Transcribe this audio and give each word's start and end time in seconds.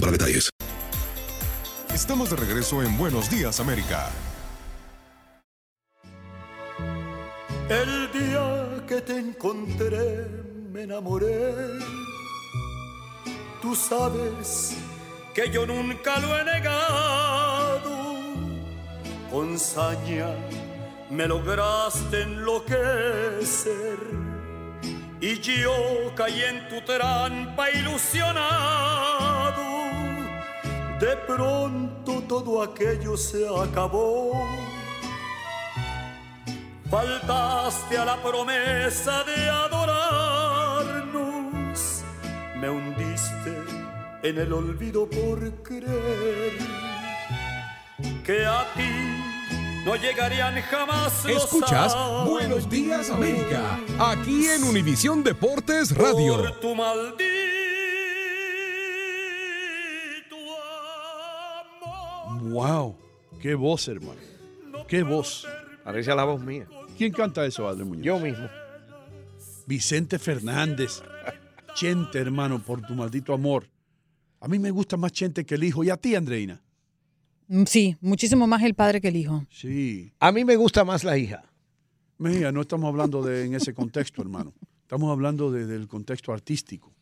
para 0.00 0.12
detalles. 0.12 0.50
Estamos 1.94 2.30
de 2.30 2.36
regreso 2.36 2.82
en 2.82 2.96
Buenos 2.96 3.28
Días, 3.30 3.60
América. 3.60 4.08
El 7.68 8.10
día 8.12 8.86
que 8.86 9.00
te 9.02 9.18
encontré 9.18 10.26
me 10.72 10.82
enamoré. 10.82 11.54
Tú 13.60 13.74
sabes 13.74 14.76
que 15.34 15.50
yo 15.50 15.66
nunca 15.66 16.18
lo 16.20 16.38
he 16.38 16.44
negado. 16.44 18.14
Con 19.30 19.58
saña 19.58 20.28
me 21.10 21.26
lograste 21.26 22.22
enloquecer. 22.22 23.98
Y 25.20 25.40
yo 25.40 26.12
caí 26.14 26.42
en 26.42 26.68
tu 26.68 26.80
trampa 26.82 27.70
ilusionado. 27.70 29.07
De 31.00 31.16
pronto 31.28 32.22
todo 32.26 32.60
aquello 32.60 33.16
se 33.16 33.46
acabó. 33.48 34.32
Faltaste 36.90 37.98
a 37.98 38.04
la 38.04 38.20
promesa 38.20 39.22
de 39.22 39.48
adorarnos. 39.48 40.42
Me 42.60 42.68
hundiste 42.68 43.62
en 44.24 44.38
el 44.38 44.52
olvido 44.52 45.08
por 45.08 45.38
creer 45.62 46.58
que 48.24 48.44
a 48.44 48.66
ti 48.74 48.90
no 49.84 49.94
llegarían 49.94 50.60
jamás 50.62 51.24
los 51.24 51.44
Escuchas 51.44 51.96
Buenos 52.26 52.68
Días 52.68 53.08
América, 53.10 53.78
aquí 54.00 54.48
en 54.48 54.64
Univisión 54.64 55.22
Deportes 55.22 55.96
Radio. 55.96 56.38
Por 56.38 56.58
tu 56.58 56.74
maldito 56.74 57.27
¡Wow! 62.50 62.96
¡Qué 63.40 63.54
voz, 63.54 63.88
hermano! 63.88 64.20
¡Qué 64.86 65.02
voz! 65.02 65.46
Parece 65.84 66.14
la 66.14 66.24
voz 66.24 66.40
mía. 66.42 66.66
¿Quién 66.96 67.12
canta 67.12 67.44
eso, 67.46 67.68
Adri 67.68 67.84
Muñoz? 67.84 68.04
Yo 68.04 68.18
mismo. 68.18 68.48
Vicente 69.66 70.18
Fernández. 70.18 71.02
Chente, 71.74 72.18
hermano, 72.18 72.60
por 72.62 72.82
tu 72.82 72.94
maldito 72.94 73.32
amor. 73.32 73.68
A 74.40 74.48
mí 74.48 74.58
me 74.58 74.70
gusta 74.70 74.96
más 74.96 75.12
Chente 75.12 75.44
que 75.44 75.54
el 75.54 75.64
hijo. 75.64 75.84
¿Y 75.84 75.90
a 75.90 75.96
ti, 75.96 76.14
Andreina? 76.14 76.60
Mm, 77.48 77.64
Sí, 77.64 77.96
muchísimo 78.00 78.46
más 78.46 78.62
el 78.62 78.74
padre 78.74 79.00
que 79.00 79.08
el 79.08 79.16
hijo. 79.16 79.44
Sí. 79.50 80.12
A 80.18 80.32
mí 80.32 80.44
me 80.44 80.56
gusta 80.56 80.84
más 80.84 81.04
la 81.04 81.16
hija. 81.16 81.42
Mira, 82.18 82.50
no 82.50 82.62
estamos 82.62 82.88
hablando 82.88 83.22
de 83.22 83.44
en 83.46 83.54
ese 83.54 83.72
contexto, 83.74 84.22
hermano. 84.22 84.52
Estamos 84.82 85.10
hablando 85.12 85.50
de- 85.52 85.66
del 85.66 85.86
contexto 85.86 86.32
artístico. 86.32 86.92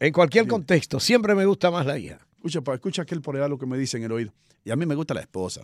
En 0.00 0.12
cualquier 0.12 0.46
contexto, 0.46 1.00
siempre 1.00 1.34
me 1.34 1.46
gusta 1.46 1.70
más 1.70 1.86
la 1.86 1.98
hija. 1.98 2.18
Escucha, 2.48 2.62
pa, 2.64 2.74
escucha 2.74 3.02
aquel 3.02 3.20
por 3.20 3.36
allá 3.36 3.46
lo 3.46 3.58
que 3.58 3.66
me 3.66 3.76
dice 3.76 3.98
en 3.98 4.04
el 4.04 4.12
oído. 4.12 4.32
Y 4.64 4.70
a 4.70 4.76
mí 4.76 4.86
me 4.86 4.94
gusta 4.94 5.12
la 5.12 5.20
esposa. 5.20 5.60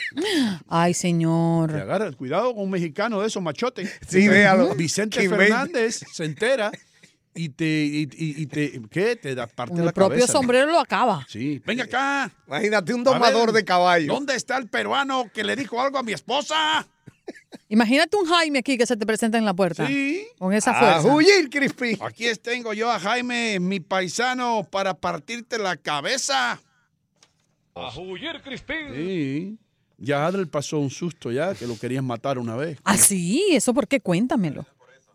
Ay, 0.68 0.92
señor. 0.94 1.72
agarra, 1.74 2.10
cuidado 2.12 2.52
con 2.54 2.64
un 2.64 2.70
mexicano 2.70 3.20
de 3.20 3.28
esos 3.28 3.42
machotes. 3.42 3.88
Sí, 4.08 4.26
véalo. 4.28 4.74
Vicente. 4.76 5.28
Fernández 5.28 6.02
se 6.12 6.24
entera 6.24 6.72
y 7.34 7.50
te, 7.50 7.64
y, 7.64 8.02
y- 8.16 8.42
y 8.42 8.46
te, 8.46 8.82
¿qué? 8.90 9.14
Te 9.14 9.34
da 9.36 9.46
parte 9.46 9.74
de 9.74 9.80
El 9.80 9.86
la 9.86 9.92
propio 9.92 10.16
cabeza. 10.18 10.32
sombrero 10.32 10.66
lo 10.72 10.80
acaba. 10.80 11.24
Sí, 11.28 11.62
venga 11.64 11.84
acá. 11.84 12.32
Imagínate 12.48 12.94
un 12.94 13.04
domador 13.04 13.46
ver, 13.52 13.54
de 13.54 13.64
caballo. 13.64 14.12
¿Dónde 14.12 14.34
está 14.34 14.56
el 14.56 14.68
peruano 14.68 15.30
que 15.32 15.44
le 15.44 15.54
dijo 15.54 15.80
algo 15.80 15.98
a 15.98 16.02
mi 16.02 16.12
esposa? 16.12 16.86
Imagínate 17.68 18.16
un 18.16 18.26
Jaime 18.26 18.58
aquí 18.60 18.78
que 18.78 18.86
se 18.86 18.96
te 18.96 19.04
presenta 19.06 19.36
en 19.38 19.44
la 19.44 19.54
puerta. 19.54 19.86
Sí. 19.86 20.26
Con 20.38 20.52
esa 20.52 20.70
A 20.72 21.00
fuerza. 21.00 21.14
huir, 21.16 21.50
Crispy. 21.50 21.98
Aquí 22.00 22.24
tengo 22.42 22.72
yo 22.72 22.90
a 22.90 22.98
Jaime, 22.98 23.60
mi 23.60 23.80
paisano, 23.80 24.66
para 24.70 24.94
partirte 24.94 25.58
la 25.58 25.76
cabeza. 25.76 26.60
A 27.74 27.98
huir, 27.98 28.40
Crispy. 28.42 28.74
Sí. 28.94 29.58
Ya 29.98 30.26
Adler 30.26 30.48
pasó 30.48 30.78
un 30.78 30.90
susto 30.90 31.30
ya, 31.32 31.54
que 31.54 31.66
lo 31.66 31.78
querían 31.78 32.04
matar 32.06 32.38
una 32.38 32.54
vez. 32.56 32.78
Ah, 32.84 32.96
sí, 32.96 33.44
eso 33.52 33.74
por 33.74 33.88
qué, 33.88 34.00
cuéntamelo. 34.00 34.64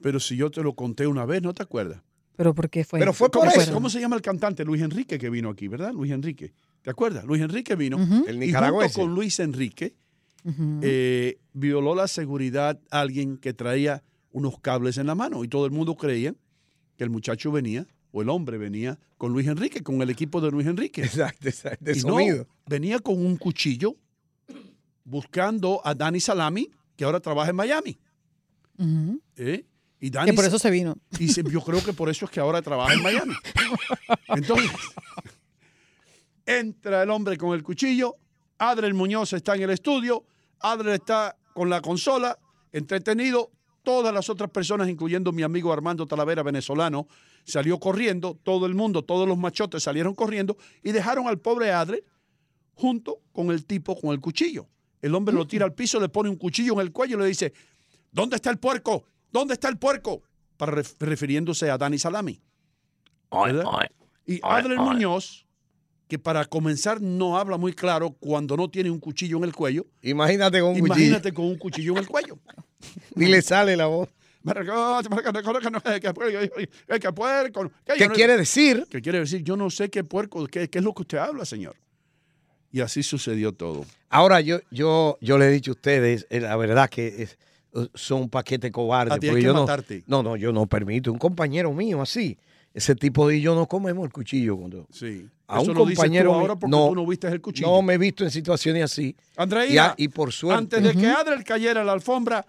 Pero 0.02 0.20
si 0.20 0.36
yo 0.36 0.52
te 0.52 0.62
lo 0.62 0.74
conté 0.76 1.08
una 1.08 1.26
vez, 1.26 1.42
¿no 1.42 1.54
te 1.54 1.64
acuerdas? 1.64 2.02
Pero 2.36 2.54
por 2.54 2.70
qué 2.70 2.84
fue. 2.84 3.00
Pero 3.00 3.14
fue 3.14 3.30
por 3.30 3.42
¿Cómo, 3.42 3.52
se- 3.52 3.62
eso. 3.62 3.74
cómo 3.74 3.90
se 3.90 4.00
llama 4.02 4.16
el 4.16 4.22
cantante? 4.22 4.66
Luis 4.66 4.82
Enrique 4.82 5.18
que 5.18 5.30
vino 5.30 5.50
aquí, 5.50 5.68
¿verdad? 5.68 5.94
Luis 5.94 6.12
Enrique. 6.12 6.52
¿Te 6.82 6.90
acuerdas? 6.90 7.24
Luis 7.24 7.42
Enrique 7.42 7.76
vino. 7.76 7.96
El 7.98 8.04
Y 8.04 8.08
junto 8.18 8.34
nicaragüense. 8.46 9.00
con 9.00 9.14
Luis 9.14 9.40
Enrique, 9.40 9.96
eh, 10.82 11.38
violó 11.54 11.96
la 11.96 12.08
seguridad 12.08 12.80
alguien 12.92 13.38
que 13.38 13.54
traía 13.54 14.04
unos 14.32 14.60
cables 14.60 14.98
en 14.98 15.08
la 15.08 15.16
mano. 15.16 15.44
Y 15.44 15.48
todo 15.48 15.66
el 15.66 15.72
mundo 15.72 15.96
creía 15.96 16.34
que 16.98 17.04
el 17.04 17.10
muchacho 17.10 17.52
venía, 17.52 17.88
o 18.12 18.22
el 18.22 18.30
hombre 18.30 18.58
venía, 18.58 19.00
con 19.18 19.32
Luis 19.34 19.48
Enrique, 19.48 19.82
con 19.82 20.02
el 20.02 20.10
equipo 20.10 20.42
de 20.42 20.52
Luis 20.52 20.68
Enrique. 20.68 21.02
Exacto, 21.04 21.48
exacto. 21.48 21.84
De 21.86 21.98
Y 21.98 22.02
no, 22.02 22.18
venía 22.68 23.00
con 23.00 23.24
un 23.26 23.38
cuchillo 23.38 23.96
buscando 25.04 25.82
a 25.84 25.94
Dani 25.96 26.20
Salami, 26.20 26.70
que 26.96 27.04
ahora 27.06 27.20
trabaja 27.20 27.50
en 27.50 27.56
Miami. 27.56 27.98
¿eh? 29.38 29.66
Y 30.00 30.10
Dani 30.10 30.32
Que 30.32 30.36
por 30.36 30.46
eso 30.46 30.60
se 30.60 30.70
vino. 30.70 30.98
y 31.20 31.30
se- 31.30 31.44
yo 31.44 31.62
creo 31.62 31.84
que 31.84 31.94
por 31.94 32.10
eso 32.10 32.26
es 32.26 32.32
que 32.32 32.40
ahora 32.40 32.62
trabaja 32.62 32.94
en 32.94 33.02
Miami. 33.02 33.34
Entonces, 34.30 34.70
entra 36.46 37.04
el 37.04 37.10
hombre 37.10 37.38
con 37.38 37.54
el 37.56 37.64
cuchillo, 37.64 38.16
Adler 38.58 38.94
Muñoz 38.94 39.34
está 39.34 39.56
en 39.56 39.64
el 39.64 39.70
estudio, 39.72 40.26
Adler 40.64 40.96
está 40.96 41.38
con 41.54 41.70
la 41.70 41.82
consola, 41.82 42.40
entretenido, 42.72 43.52
todas 43.84 44.14
las 44.14 44.30
otras 44.30 44.50
personas, 44.50 44.90
incluyendo 44.90 45.32
mi 45.32 45.44
amigo 45.44 45.72
Armando 45.72 46.08
Talavera, 46.08 46.42
venezolano, 46.42 47.08
salió 47.44 47.80
corriendo, 47.80 48.40
todo 48.44 48.66
el 48.66 48.74
mundo, 48.74 49.04
todos 49.04 49.28
los 49.28 49.38
machotes 49.38 49.84
salieron 49.84 50.16
corriendo 50.16 50.58
y 50.82 50.92
dejaron 50.94 51.28
al 51.28 51.40
pobre 51.40 51.72
Adler 51.72 52.04
junto 52.74 53.20
con 53.34 53.52
el 53.52 53.66
tipo 53.66 54.00
con 54.00 54.12
el 54.12 54.20
cuchillo. 54.22 54.68
El 55.02 55.14
hombre 55.16 55.36
lo 55.36 55.46
tira 55.46 55.66
al 55.66 55.74
piso, 55.74 56.00
le 56.00 56.08
pone 56.10 56.30
un 56.30 56.38
cuchillo 56.38 56.74
en 56.74 56.80
el 56.80 56.92
cuello 56.94 57.18
y 57.18 57.22
le 57.22 57.28
dice, 57.28 57.54
¿dónde 58.12 58.38
está 58.38 58.50
el 58.50 58.58
puerco? 58.58 59.04
¿Dónde 59.32 59.56
está 59.56 59.68
el 59.68 59.78
puerco? 59.78 60.24
Para 60.56 60.72
ref- 60.82 60.96
refiriéndose 61.00 61.70
a 61.70 61.78
Dani 61.78 62.00
Salami. 62.00 62.42
Y 64.26 64.40
Adler 64.42 64.78
Muñoz, 64.94 65.46
que 66.08 66.20
para 66.20 66.46
comenzar 66.46 67.02
no 67.02 67.38
habla 67.38 67.58
muy 67.58 67.74
claro 67.74 68.12
cuando 68.20 68.56
no 68.58 68.70
tiene 68.70 68.90
un 68.92 69.00
cuchillo 69.00 69.38
en 69.38 69.46
el 69.46 69.54
cuello, 69.54 69.86
Imagínate 70.02 70.60
con 70.62 70.72
un 70.72 70.78
imagínate 70.78 71.34
con 71.34 71.46
un 71.46 71.58
cuchillo 71.58 71.94
en 71.94 71.98
el 72.00 72.08
cuello. 72.08 72.36
cuchillo. 72.80 73.04
Ni 73.16 73.28
le 73.28 73.42
sale 73.42 73.76
la 73.78 73.86
voz. 73.88 74.10
¿Qué 77.86 77.94
¿Qué 77.98 78.10
quiere 78.10 78.38
decir? 78.38 78.86
¿Qué 78.90 79.02
quiere 79.02 79.20
decir? 79.20 79.42
Yo 79.44 79.56
no 79.56 79.70
sé 79.70 79.90
qué 79.90 80.04
puerco, 80.04 80.46
qué, 80.48 80.70
qué 80.70 80.80
es 80.80 80.84
lo 80.84 80.94
que 80.94 81.04
usted 81.04 81.18
habla, 81.18 81.46
señor. 81.46 81.76
Y 82.72 82.82
así 82.82 83.04
sucedió 83.04 83.54
todo. 83.54 83.86
Ahora, 84.10 84.42
yo, 84.42 84.60
yo, 84.72 85.18
yo 85.22 85.38
le 85.38 85.46
he 85.48 85.52
dicho 85.52 85.72
a 85.72 85.76
ustedes, 85.76 86.28
eh, 86.30 86.40
la 86.42 86.56
verdad 86.58 86.90
que 86.90 87.24
es- 87.24 87.38
son 87.96 88.24
un 88.24 88.30
paquete 88.30 88.72
cobarde. 88.72 89.14
A 89.14 89.20
ti 89.20 89.28
hay 89.28 89.32
porque 89.32 89.42
que 89.42 89.46
yo 89.48 89.54
no, 90.08 90.24
no, 90.24 90.36
yo 90.36 90.52
no 90.52 90.66
permito. 90.68 91.12
Un 91.12 91.18
compañero 91.18 91.72
mío 91.74 92.02
así, 92.02 92.38
ese 92.74 92.96
tipo 92.96 93.28
de 93.28 93.40
yo 93.42 93.56
no 93.56 93.68
comemos 93.68 94.06
el 94.06 94.12
cuchillo. 94.12 94.58
Cuando, 94.58 94.88
Sí. 94.92 95.28
a 95.48 95.62
Eso 95.62 95.72
un 95.72 95.78
lo 95.78 95.86
dices 95.86 95.96
tú 95.96 96.02
compañero 96.02 96.34
ahora 96.34 96.56
porque 96.56 96.72
no, 96.72 96.88
tú 96.90 96.96
no 96.96 97.06
viste 97.06 97.28
el 97.28 97.42
cuchillo. 97.42 97.68
No 97.68 97.82
me 97.82 97.94
he 97.94 97.98
visto 97.98 98.24
en 98.24 98.32
situaciones 98.32 98.84
así. 98.84 99.16
Andreina, 99.38 99.74
Y 99.74 99.78
a- 99.78 99.94
y 99.98 100.08
por 100.08 100.32
suerte- 100.32 100.58
Antes 100.78 100.84
de 100.84 101.00
que 101.02 101.08
Adler 101.08 101.44
cayera 101.44 101.82
a 101.82 101.84
la 101.84 101.92
alfombra, 101.94 102.46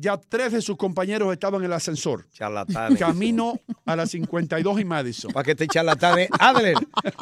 ya 0.00 0.16
tres 0.16 0.52
de 0.52 0.62
sus 0.62 0.76
compañeros 0.76 1.32
estaban 1.32 1.60
en 1.60 1.66
el 1.66 1.72
ascensor. 1.72 2.26
Charlatanes. 2.32 2.98
Camino 2.98 3.58
a 3.84 3.96
las 3.96 4.10
52 4.10 4.80
y 4.80 4.84
Madison. 4.84 5.32
Para 5.32 5.44
que 5.44 5.54
te 5.56 5.66
charlatanes. 5.66 6.28
Adler, 6.38 6.76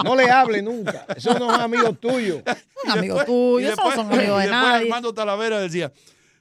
no 0.05 0.15
le 0.15 0.31
hable 0.31 0.61
nunca. 0.63 1.07
Eso 1.17 1.39
no 1.39 1.53
es 1.55 1.59
amigo 1.59 1.93
tuyo. 1.95 2.43
Un 2.85 2.91
amigo 2.91 3.15
después- 3.17 3.27
tuyo, 3.27 3.61
y 3.61 3.65
esos 3.65 3.77
después- 3.77 3.95
son 3.95 4.07
amigos 4.13 4.25
y 4.27 4.47
de 4.47 4.51
después 4.51 4.51
nadie. 4.51 4.85
Armando 4.85 5.15
Talavera 5.15 5.59
decía, 5.61 5.91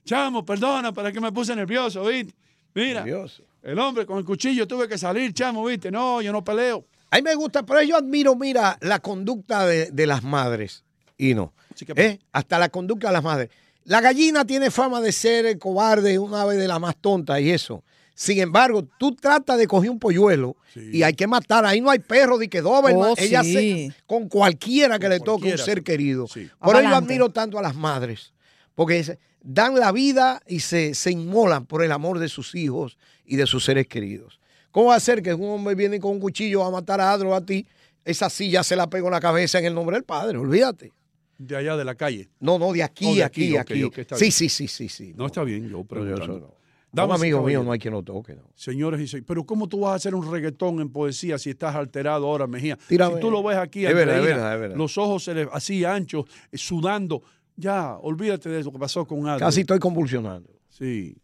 chamo, 0.03 0.45
perdona, 0.45 0.91
para 0.93 1.11
que 1.11 1.21
me 1.21 1.31
puse 1.31 1.55
nervioso, 1.55 2.03
¿viste? 2.05 2.33
Mira, 2.73 3.05
Nervioso. 3.05 3.43
El 3.65 3.79
hombre 3.79 4.05
con 4.05 4.19
el 4.19 4.25
cuchillo 4.25 4.67
tuve 4.67 4.87
que 4.87 4.97
salir, 4.97 5.33
chamo, 5.33 5.65
¿viste? 5.65 5.89
No, 5.89 6.21
yo 6.21 6.31
no 6.31 6.43
peleo. 6.43 6.85
A 7.09 7.15
mí 7.17 7.23
me 7.23 7.33
gusta, 7.33 7.65
pero 7.65 7.81
yo 7.81 7.97
admiro, 7.97 8.35
mira, 8.35 8.77
la 8.81 8.99
conducta 8.99 9.65
de, 9.65 9.89
de 9.91 10.05
las 10.05 10.23
madres. 10.23 10.83
Y 11.17 11.33
no. 11.33 11.51
Sí, 11.73 11.85
¿qué 11.85 11.93
¿eh? 11.95 12.19
Hasta 12.31 12.59
la 12.59 12.69
conducta 12.69 13.07
de 13.07 13.13
las 13.13 13.23
madres. 13.23 13.49
La 13.83 14.01
gallina 14.01 14.45
tiene 14.45 14.69
fama 14.69 15.01
de 15.01 15.11
ser 15.11 15.47
el 15.47 15.57
cobarde, 15.57 16.19
una 16.19 16.43
ave 16.43 16.57
de 16.57 16.67
la 16.67 16.77
más 16.77 16.95
tonta 16.97 17.39
y 17.39 17.49
eso. 17.49 17.83
Sin 18.13 18.39
embargo, 18.39 18.87
tú 18.99 19.15
tratas 19.15 19.57
de 19.57 19.67
coger 19.67 19.89
un 19.89 19.99
polluelo 19.99 20.55
y 20.75 21.03
hay 21.03 21.13
que 21.13 21.27
matar. 21.27 21.65
Ahí 21.65 21.81
no 21.81 21.89
hay 21.89 21.99
perro 21.99 22.37
de 22.37 22.47
que 22.47 22.61
doble. 22.61 22.93
Oh, 22.95 23.15
Ella 23.17 23.43
sí. 23.43 23.89
se, 23.89 24.03
con 24.05 24.29
cualquiera 24.29 24.99
que 24.99 25.09
le 25.09 25.19
toque 25.19 25.51
un 25.51 25.57
ser 25.57 25.79
sí. 25.79 25.83
querido. 25.83 26.27
Sí. 26.27 26.49
Por 26.59 26.75
eso 26.77 26.95
admiro 26.95 27.29
tanto 27.29 27.57
a 27.57 27.61
las 27.61 27.75
madres. 27.75 28.31
Porque 28.75 29.17
dan 29.41 29.75
la 29.79 29.91
vida 29.91 30.41
y 30.47 30.59
se, 30.59 30.93
se 30.93 31.11
inmolan 31.11 31.65
por 31.65 31.83
el 31.83 31.91
amor 31.91 32.19
de 32.19 32.29
sus 32.29 32.53
hijos 32.55 32.97
y 33.25 33.35
de 33.37 33.45
sus 33.47 33.63
seres 33.65 33.87
queridos. 33.87 34.39
¿Cómo 34.71 34.87
va 34.87 34.95
a 34.95 34.99
ser 34.99 35.21
que 35.23 35.33
un 35.33 35.49
hombre 35.49 35.73
viene 35.75 35.99
con 35.99 36.11
un 36.11 36.19
cuchillo 36.19 36.63
a 36.63 36.69
matar 36.71 36.99
a 37.01 37.11
Adro 37.11 37.33
a 37.33 37.41
ti? 37.45 37.65
Esa 38.03 38.29
silla 38.29 38.61
se 38.63 38.75
la 38.75 38.87
pegó 38.89 39.07
en 39.07 39.13
la 39.13 39.19
cabeza 39.21 39.57
en 39.59 39.65
el 39.65 39.73
nombre 39.73 39.95
del 39.95 40.03
padre, 40.03 40.37
olvídate. 40.37 40.91
De 41.37 41.55
allá 41.55 41.75
de 41.75 41.83
la 41.85 41.95
calle. 41.95 42.29
No, 42.39 42.59
no, 42.59 42.71
de 42.71 42.83
aquí, 42.83 43.05
Oh, 43.07 43.15
de 43.15 43.23
aquí, 43.23 43.57
aquí, 43.57 43.89
sí, 44.15 44.31
sí, 44.31 44.47
sí, 44.49 44.67
sí, 44.67 44.89
sí. 44.89 45.13
No 45.15 45.25
está 45.25 45.43
bien, 45.43 45.67
yo 45.67 45.83
Pero 45.83 46.05
yo 46.05 46.15
preguntando. 46.15 46.47
no. 46.93 47.03
Un 47.03 47.09
y 47.09 47.13
amigo 47.13 47.43
mío 47.43 47.61
no 47.61 47.73
hay 47.73 47.79
quien 47.79 47.93
lo 47.93 48.03
toque. 48.03 48.35
No. 48.35 48.43
Señores 48.55 49.01
y 49.01 49.07
señores, 49.07 49.25
pero 49.27 49.43
¿cómo 49.45 49.67
tú 49.67 49.81
vas 49.81 49.91
a 49.91 49.95
hacer 49.95 50.15
un 50.15 50.31
reggaetón 50.31 50.79
en 50.79 50.89
poesía 50.89 51.37
si 51.37 51.49
estás 51.49 51.75
alterado 51.75 52.25
ahora, 52.27 52.47
Mejía? 52.47 52.77
Tírame. 52.87 53.15
Si 53.15 53.19
tú 53.21 53.31
lo 53.31 53.43
ves 53.43 53.57
aquí, 53.57 53.85
Es 53.85 53.93
verdad, 53.93 54.17
es 54.19 54.23
verdad, 54.25 54.53
es 54.55 54.59
verdad. 54.61 54.77
los 54.77 54.97
ojos 54.97 55.25
se 55.25 55.33
le- 55.33 55.49
así 55.51 55.83
anchos, 55.83 56.23
eh, 56.53 56.57
sudando, 56.57 57.21
ya, 57.55 57.95
olvídate 57.97 58.49
de 58.49 58.63
lo 58.63 58.71
que 58.71 58.79
pasó 58.79 59.05
con 59.05 59.27
Adri. 59.27 59.39
Casi 59.39 59.61
estoy 59.61 59.79
convulsionando. 59.79 60.49
Sí. 60.69 61.15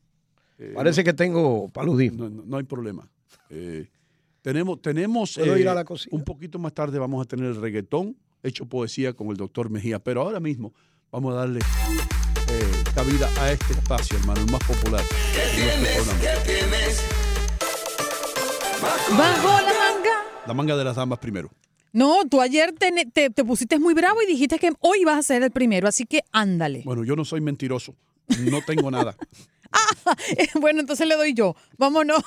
Eh, 0.57 0.73
Parece 0.75 1.03
que 1.03 1.13
tengo 1.13 1.67
paludismo. 1.69 2.25
no, 2.25 2.29
no- 2.29 2.43
no 2.45 2.57
hay 2.57 2.63
problema. 2.63 3.07
Eh, 3.49 3.89
tenemos, 4.41 4.81
tenemos 4.81 5.33
¿Puedo 5.35 5.55
eh, 5.55 5.61
ir 5.61 5.69
a 5.69 5.73
la 5.73 5.83
cocina? 5.85 6.15
un 6.15 6.23
poquito 6.23 6.57
más 6.59 6.73
tarde 6.73 6.97
vamos 6.99 7.21
a 7.21 7.25
tener 7.27 7.45
el 7.45 7.55
reggaetón 7.61 8.15
hecho 8.43 8.65
poesía 8.65 9.13
con 9.13 9.27
el 9.27 9.37
doctor 9.37 9.69
Mejía, 9.69 9.99
pero 9.99 10.21
ahora 10.21 10.39
mismo 10.39 10.73
vamos 11.11 11.33
a 11.33 11.37
darle 11.37 11.59
eh, 11.59 12.83
cabida 12.95 13.29
a 13.39 13.51
este 13.51 13.73
espacio, 13.73 14.17
hermano, 14.17 14.41
el 14.41 14.51
más 14.51 14.61
popular. 14.63 15.03
de 15.03 15.79
nuestro 15.79 16.13
programa. 16.13 17.31
Bajo 19.17 19.47
la 19.61 19.73
manga. 19.73 20.23
La 20.47 20.53
manga 20.53 20.75
de 20.77 20.83
las 20.83 20.95
damas 20.95 21.19
primero. 21.19 21.49
No, 21.93 22.25
tú 22.29 22.41
ayer 22.41 22.73
te, 22.73 22.91
te- 23.11 23.29
te 23.29 23.43
pusiste 23.43 23.79
muy 23.79 23.93
bravo 23.93 24.21
y 24.21 24.25
dijiste 24.27 24.59
que 24.59 24.71
hoy 24.79 25.03
vas 25.03 25.17
a 25.19 25.23
ser 25.23 25.43
el 25.43 25.51
primero, 25.51 25.87
así 25.87 26.05
que 26.05 26.23
ándale. 26.31 26.81
Bueno, 26.85 27.03
yo 27.03 27.15
no 27.15 27.25
soy 27.25 27.41
mentiroso. 27.41 27.95
No 28.49 28.61
tengo 28.61 28.89
nada. 28.91 29.15
bueno, 30.61 30.79
entonces 30.79 31.07
le 31.07 31.15
doy 31.15 31.33
yo. 31.33 31.55
Vámonos. 31.77 32.23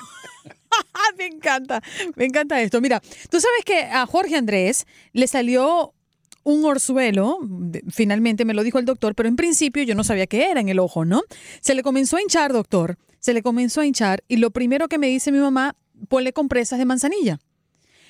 me 1.17 1.25
encanta, 1.27 1.81
me 2.15 2.25
encanta 2.25 2.61
esto. 2.61 2.81
Mira, 2.81 2.99
tú 3.29 3.39
sabes 3.39 3.63
que 3.65 3.79
a 3.83 4.05
Jorge 4.05 4.35
Andrés 4.35 4.85
le 5.13 5.27
salió 5.27 5.93
un 6.43 6.63
orzuelo, 6.63 7.39
finalmente 7.89 8.45
me 8.45 8.53
lo 8.53 8.61
dijo 8.63 8.77
el 8.77 8.85
doctor, 8.85 9.15
pero 9.15 9.27
en 9.27 9.35
principio 9.35 9.81
yo 9.81 9.95
no 9.95 10.03
sabía 10.03 10.27
qué 10.27 10.51
era 10.51 10.61
en 10.61 10.69
el 10.69 10.77
ojo, 10.77 11.03
¿no? 11.03 11.23
Se 11.59 11.73
le 11.73 11.81
comenzó 11.81 12.17
a 12.17 12.21
hinchar, 12.21 12.53
doctor, 12.53 12.97
se 13.19 13.33
le 13.33 13.41
comenzó 13.41 13.81
a 13.81 13.85
hinchar 13.87 14.23
y 14.27 14.37
lo 14.37 14.51
primero 14.51 14.87
que 14.87 14.99
me 14.99 15.07
dice 15.07 15.31
mi 15.31 15.39
mamá, 15.39 15.75
ponle 16.07 16.33
compresas 16.33 16.77
de 16.77 16.85
manzanilla. 16.85 17.39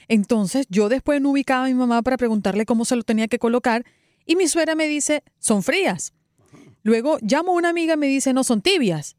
Entonces 0.08 0.66
yo 0.70 0.90
después 0.90 1.22
no 1.22 1.32
ubicaba 1.32 1.66
a 1.66 1.68
mi 1.68 1.74
mamá 1.74 2.02
para 2.02 2.18
preguntarle 2.18 2.66
cómo 2.66 2.86
se 2.86 2.96
lo 2.96 3.04
tenía 3.04 3.28
que 3.28 3.40
colocar 3.40 3.86
y 4.26 4.36
mi 4.36 4.48
suegra 4.48 4.76
me 4.76 4.88
dice, 4.88 5.24
son 5.40 5.64
frías. 5.64 6.14
Luego 6.84 7.18
llamo 7.22 7.52
a 7.52 7.56
una 7.56 7.70
amiga 7.70 7.96
y 7.96 7.98
me 7.98 8.08
dice, 8.08 8.34
no, 8.34 8.44
son 8.44 8.62
tibias. 8.62 9.16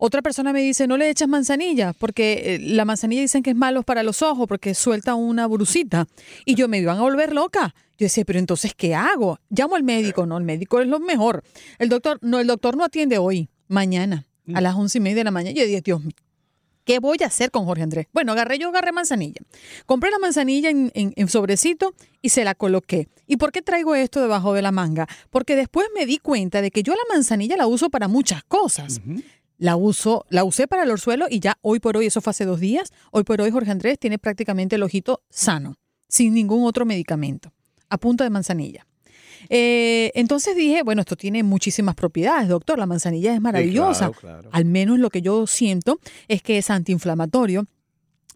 Otra 0.00 0.22
persona 0.22 0.52
me 0.52 0.60
dice, 0.60 0.86
no 0.86 0.96
le 0.96 1.10
echas 1.10 1.28
manzanilla, 1.28 1.92
porque 1.92 2.54
eh, 2.54 2.58
la 2.60 2.84
manzanilla 2.84 3.20
dicen 3.20 3.42
que 3.42 3.50
es 3.50 3.56
malo 3.56 3.82
para 3.82 4.04
los 4.04 4.22
ojos, 4.22 4.46
porque 4.46 4.74
suelta 4.74 5.16
una 5.16 5.48
brucita. 5.48 6.06
Y 6.44 6.54
yo 6.54 6.68
me 6.68 6.78
iban 6.78 6.98
a 6.98 7.00
volver 7.00 7.32
loca. 7.32 7.74
Yo 7.98 8.04
decía, 8.04 8.24
pero 8.24 8.38
entonces, 8.38 8.74
¿qué 8.76 8.94
hago? 8.94 9.40
Llamo 9.50 9.74
al 9.74 9.82
médico. 9.82 10.24
No, 10.24 10.38
el 10.38 10.44
médico 10.44 10.80
es 10.80 10.86
lo 10.86 11.00
mejor. 11.00 11.42
El 11.80 11.88
doctor, 11.88 12.18
no, 12.22 12.38
el 12.38 12.46
doctor 12.46 12.76
no 12.76 12.84
atiende 12.84 13.18
hoy, 13.18 13.48
mañana, 13.66 14.28
a 14.54 14.60
las 14.60 14.76
once 14.76 14.98
y 14.98 15.00
media 15.00 15.16
de 15.16 15.24
la 15.24 15.30
mañana. 15.32 15.56
Yo 15.56 15.64
dije, 15.64 15.80
Dios 15.80 16.00
mío. 16.00 16.14
¿Qué 16.88 17.00
voy 17.00 17.18
a 17.22 17.26
hacer 17.26 17.50
con 17.50 17.66
Jorge 17.66 17.82
Andrés? 17.82 18.06
Bueno, 18.14 18.32
agarré 18.32 18.58
yo, 18.58 18.68
agarré 18.70 18.92
manzanilla. 18.92 19.42
Compré 19.84 20.10
la 20.10 20.18
manzanilla 20.18 20.70
en, 20.70 20.90
en- 20.94 21.12
en 21.16 21.28
sobrecito 21.28 21.92
y 22.22 22.30
se 22.30 22.44
la 22.44 22.54
coloqué. 22.54 23.08
¿Y 23.26 23.36
por 23.36 23.52
qué 23.52 23.60
traigo 23.60 23.94
esto 23.94 24.22
debajo 24.22 24.54
de 24.54 24.62
la 24.62 24.72
manga? 24.72 25.06
Porque 25.28 25.54
después 25.54 25.86
me 25.94 26.06
di 26.06 26.16
cuenta 26.16 26.62
de 26.62 26.70
que 26.70 26.82
yo 26.82 26.94
la 26.94 27.14
manzanilla 27.14 27.58
la 27.58 27.66
uso 27.66 27.90
para 27.90 28.08
muchas 28.08 28.42
cosas. 28.44 29.02
La 29.58 29.76
uso, 29.76 30.24
la 30.30 30.44
usé 30.44 30.66
para 30.66 30.84
el 30.84 30.90
orzuelo 30.90 31.26
y 31.28 31.40
ya 31.40 31.58
hoy 31.60 31.78
por 31.78 31.98
hoy, 31.98 32.06
eso 32.06 32.22
fue 32.22 32.30
hace 32.30 32.46
dos 32.46 32.58
días, 32.58 32.90
hoy 33.10 33.22
por 33.24 33.38
hoy 33.42 33.50
Jorge 33.50 33.70
Andrés 33.70 33.98
tiene 33.98 34.18
prácticamente 34.18 34.76
el 34.76 34.82
ojito 34.82 35.20
sano, 35.28 35.74
sin 36.08 36.32
ningún 36.32 36.64
otro 36.64 36.86
medicamento, 36.86 37.52
a 37.90 37.98
punta 37.98 38.24
de 38.24 38.30
manzanilla. 38.30 38.86
Eh, 39.48 40.10
entonces 40.14 40.56
dije, 40.56 40.82
bueno, 40.82 41.00
esto 41.00 41.16
tiene 41.16 41.42
muchísimas 41.42 41.94
propiedades, 41.94 42.48
doctor. 42.48 42.78
La 42.78 42.86
manzanilla 42.86 43.34
es 43.34 43.40
maravillosa. 43.40 44.10
claro, 44.10 44.40
claro. 44.40 44.50
Al 44.52 44.64
menos 44.64 44.98
lo 44.98 45.10
que 45.10 45.22
yo 45.22 45.46
siento 45.46 45.98
es 46.28 46.42
que 46.42 46.58
es 46.58 46.70
antiinflamatorio. 46.70 47.66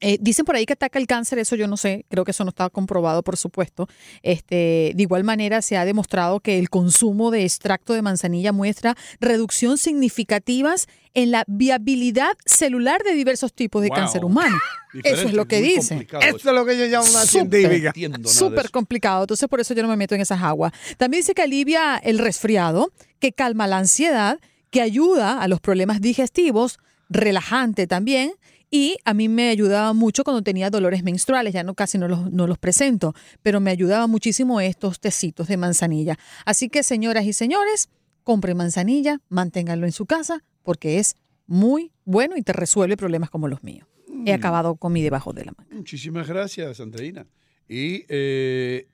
Eh, 0.05 0.19
dicen 0.21 0.45
por 0.45 0.57
ahí 0.57 0.67
que 0.67 0.73
ataca 0.73 0.99
el 0.99 1.07
cáncer, 1.07 1.39
eso 1.39 1.55
yo 1.57 1.69
no 1.69 1.77
sé, 1.77 2.05
creo 2.11 2.25
que 2.25 2.33
eso 2.33 2.43
no 2.45 2.49
está 2.51 2.69
comprobado, 2.71 3.23
por 3.23 3.37
supuesto. 3.37 3.89
Este, 4.23 4.93
de 4.95 5.03
igual 5.03 5.23
manera, 5.25 5.63
se 5.63 5.77
ha 5.77 5.85
demostrado 5.85 6.41
que 6.41 6.59
el 6.59 6.69
consumo 6.71 7.31
de 7.31 7.45
extracto 7.45 7.93
de 7.95 8.03
manzanilla 8.03 8.53
muestra 8.53 8.97
reducción 9.21 9.79
significativas 9.79 10.89
en 11.15 11.31
la 11.31 11.45
viabilidad 11.47 12.33
celular 12.45 13.03
de 13.05 13.13
diversos 13.15 13.53
tipos 13.53 13.81
de 13.83 13.89
Wow. 13.89 13.97
cáncer 13.97 14.25
humano. 14.25 14.57
Eso 15.05 15.29
es 15.29 15.35
lo 15.35 15.47
que 15.47 15.61
muy 15.61 15.69
dice. 15.69 15.89
complicado 15.95 16.23
Esto 16.25 16.49
es 16.51 16.55
lo 16.55 16.67
que 16.67 16.77
yo 16.79 16.85
llamo 16.87 17.05
una 17.11 17.25
Súper. 17.25 17.61
científica. 17.61 17.93
Súper 18.29 18.71
complicado, 18.71 19.23
entonces 19.23 19.49
por 19.49 19.59
eso 19.61 19.73
yo 19.73 19.83
no 19.83 19.89
me 19.89 19.97
meto 19.97 20.15
en 20.15 20.21
esas 20.21 20.43
aguas. 20.43 20.73
También 20.99 21.21
dice 21.21 21.33
que 21.35 21.43
alivia 21.43 21.97
el 21.97 22.19
resfriado, 22.19 22.93
que 23.19 23.33
calma 23.33 23.67
la 23.67 23.79
ansiedad, 23.79 24.39
que 24.71 24.83
ayuda 24.83 25.41
a 25.41 25.49
los 25.49 25.61
problemas 25.61 26.01
digestivos, 26.03 26.79
relajante 27.09 27.87
también. 27.87 28.33
Y 28.75 28.97
a 29.05 29.13
mí 29.13 29.29
me 29.29 29.51
ayudaba 29.51 29.93
mucho 29.93 30.25
cuando 30.25 30.41
tenía 30.41 30.71
dolores 30.71 31.03
menstruales, 31.03 31.53
ya 31.53 31.63
no 31.63 31.75
casi 31.75 31.99
no 31.99 32.09
los, 32.09 32.33
no 32.33 32.47
los 32.47 32.57
presento, 32.57 33.15
pero 33.43 33.61
me 33.61 33.71
ayudaba 33.71 34.07
muchísimo 34.07 34.63
estos 34.63 34.99
tecitos 34.99 35.47
de 35.49 35.59
manzanilla. 35.59 36.19
Así 36.47 36.71
que 36.71 36.83
señoras 36.83 37.27
y 37.27 37.35
señores, 37.35 37.91
compre 38.25 38.55
manzanilla, 38.55 39.21
manténganlo 39.29 39.85
en 39.85 39.93
su 39.93 40.07
casa 40.07 40.43
porque 40.63 40.99
es 40.99 41.17
muy 41.47 41.93
bueno 42.07 42.39
y 42.39 42.43
te 42.43 42.55
resuelve 42.55 42.97
problemas 42.97 43.29
como 43.29 43.47
los 43.47 43.63
míos. 43.63 43.87
He 44.25 44.33
acabado 44.33 44.77
con 44.77 44.91
mi 44.91 45.03
debajo 45.03 45.35
de 45.35 45.45
la 45.45 45.53
manga. 45.53 45.75
Muchísimas 45.77 46.27
gracias, 46.27 46.81
Andreina. 46.81 47.27
Y 47.69 48.07
eh, 48.09 48.87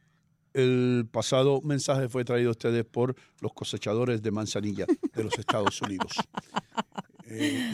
el 0.54 1.06
pasado 1.08 1.60
mensaje 1.62 2.08
fue 2.08 2.24
traído 2.24 2.48
a 2.48 2.52
ustedes 2.52 2.84
por 2.84 3.14
los 3.40 3.52
cosechadores 3.52 4.22
de 4.22 4.30
manzanilla 4.32 4.86
de 5.14 5.22
los 5.22 5.38
Estados 5.38 5.80
Unidos. 5.82 6.14
Eh, 7.30 7.72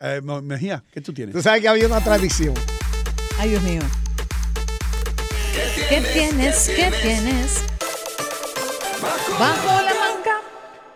eh, 0.00 0.20
Mejía, 0.22 0.82
¿qué 0.92 1.00
tú 1.00 1.12
tienes? 1.12 1.34
Tú 1.34 1.42
sabes 1.42 1.60
que 1.60 1.68
había 1.68 1.86
una 1.86 2.00
tradición. 2.02 2.54
Ay, 3.38 3.50
Dios 3.50 3.62
mío. 3.62 3.82
¿Qué 5.88 6.00
tienes? 6.12 6.68
¿Qué 6.68 6.90
tienes? 7.02 7.64
Bajo 9.38 9.82
la 9.82 9.94
manga. 9.94 10.40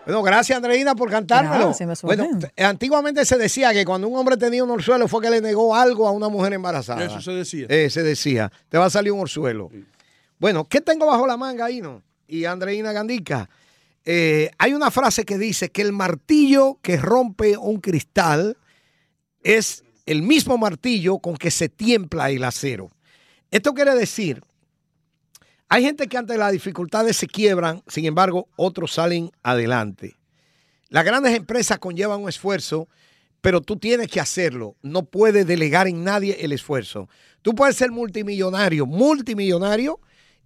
Bueno, 0.04 0.22
gracias 0.22 0.56
Andreina 0.56 0.94
por 0.94 1.10
cantármelo. 1.10 1.72
Me 1.78 1.94
bueno, 2.02 2.26
t- 2.40 2.62
antiguamente 2.64 3.24
se 3.24 3.38
decía 3.38 3.72
que 3.72 3.84
cuando 3.84 4.08
un 4.08 4.16
hombre 4.18 4.36
tenía 4.36 4.64
un 4.64 4.70
orzuelo 4.70 5.06
fue 5.06 5.22
que 5.22 5.30
le 5.30 5.40
negó 5.40 5.74
algo 5.76 6.06
a 6.08 6.10
una 6.10 6.28
mujer 6.28 6.52
embarazada. 6.52 7.04
Eso 7.04 7.20
se 7.20 7.30
decía. 7.32 7.66
Eh, 7.68 7.88
se 7.88 8.02
decía, 8.02 8.50
te 8.68 8.78
va 8.78 8.86
a 8.86 8.90
salir 8.90 9.12
un 9.12 9.20
orzuelo. 9.20 9.70
Bueno, 10.38 10.64
¿qué 10.64 10.80
tengo 10.80 11.06
bajo 11.06 11.26
la 11.26 11.36
manga 11.36 11.66
ahí, 11.66 11.80
no? 11.80 12.02
Y 12.26 12.44
Andreina 12.46 12.92
Gandica, 12.92 13.48
eh, 14.04 14.50
hay 14.58 14.74
una 14.74 14.90
frase 14.90 15.24
que 15.24 15.38
dice 15.38 15.70
que 15.70 15.82
el 15.82 15.92
martillo 15.92 16.78
que 16.82 16.96
rompe 16.96 17.56
un 17.56 17.80
cristal 17.80 18.56
es 19.42 19.84
el 20.06 20.22
mismo 20.22 20.58
martillo 20.58 21.18
con 21.18 21.36
que 21.36 21.50
se 21.50 21.68
tiempla 21.68 22.30
el 22.30 22.44
acero. 22.44 22.90
Esto 23.50 23.74
quiere 23.74 23.94
decir, 23.94 24.42
hay 25.68 25.82
gente 25.84 26.06
que 26.06 26.18
ante 26.18 26.36
las 26.36 26.52
dificultades 26.52 27.16
se 27.16 27.26
quiebran, 27.26 27.82
sin 27.86 28.04
embargo, 28.04 28.48
otros 28.56 28.92
salen 28.92 29.30
adelante. 29.42 30.16
Las 30.88 31.04
grandes 31.04 31.34
empresas 31.34 31.78
conllevan 31.78 32.20
un 32.20 32.28
esfuerzo, 32.28 32.88
pero 33.40 33.60
tú 33.62 33.78
tienes 33.78 34.08
que 34.08 34.20
hacerlo. 34.20 34.76
No 34.82 35.04
puedes 35.04 35.46
delegar 35.46 35.88
en 35.88 36.04
nadie 36.04 36.36
el 36.40 36.52
esfuerzo. 36.52 37.08
Tú 37.40 37.54
puedes 37.54 37.76
ser 37.76 37.90
multimillonario, 37.90 38.84
multimillonario, 38.84 39.98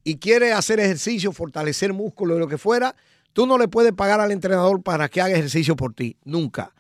y 0.05 0.19
quieres 0.19 0.55
hacer 0.55 0.79
ejercicio, 0.79 1.33
fortalecer 1.33 1.93
músculo 1.93 2.39
lo 2.39 2.47
que 2.47 2.59
fuera. 2.59 2.95
Tú 3.33 3.47
no 3.47 3.59
le 3.59 3.67
puedes 3.67 3.93
pagar 3.93 4.21
al 4.21 4.31
entrenador 4.31 4.83
para 4.83 5.09
que 5.09 5.21
haga 5.21 5.35
ejercicio 5.35 5.75
por 5.75 5.93
ti. 5.93 6.17
Nunca. 6.25 6.73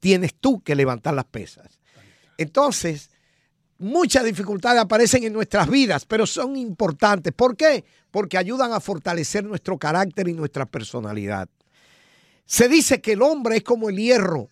Tienes 0.00 0.34
tú 0.34 0.60
que 0.62 0.74
levantar 0.74 1.14
las 1.14 1.26
pesas. 1.26 1.78
Entonces, 2.38 3.10
muchas 3.78 4.24
dificultades 4.24 4.80
aparecen 4.80 5.24
en 5.24 5.32
nuestras 5.32 5.68
vidas, 5.68 6.06
pero 6.06 6.26
son 6.26 6.56
importantes. 6.56 7.32
¿Por 7.32 7.56
qué? 7.56 7.84
Porque 8.10 8.38
ayudan 8.38 8.72
a 8.72 8.80
fortalecer 8.80 9.44
nuestro 9.44 9.78
carácter 9.78 10.28
y 10.28 10.32
nuestra 10.32 10.66
personalidad. 10.66 11.48
Se 12.46 12.68
dice 12.68 13.00
que 13.00 13.12
el 13.12 13.22
hombre 13.22 13.58
es 13.58 13.62
como 13.62 13.88
el 13.90 13.96
hierro. 13.96 14.48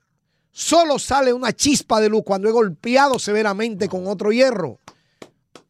Solo 0.52 0.98
sale 0.98 1.32
una 1.32 1.52
chispa 1.52 2.00
de 2.00 2.08
luz 2.08 2.22
cuando 2.24 2.48
es 2.48 2.54
golpeado 2.54 3.18
severamente 3.18 3.88
con 3.88 4.06
otro 4.06 4.32
hierro. 4.32 4.78